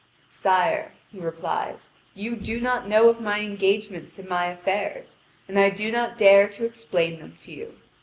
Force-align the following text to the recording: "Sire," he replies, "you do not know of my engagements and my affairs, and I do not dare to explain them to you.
"Sire," 0.29 0.93
he 1.09 1.19
replies, 1.19 1.91
"you 2.15 2.35
do 2.35 2.59
not 2.59 2.87
know 2.87 3.07
of 3.07 3.21
my 3.21 3.41
engagements 3.41 4.17
and 4.17 4.27
my 4.27 4.47
affairs, 4.47 5.19
and 5.47 5.59
I 5.59 5.69
do 5.69 5.91
not 5.91 6.17
dare 6.17 6.49
to 6.49 6.65
explain 6.65 7.19
them 7.19 7.35
to 7.41 7.51
you. 7.51 7.77